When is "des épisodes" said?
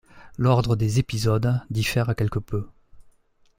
0.75-1.61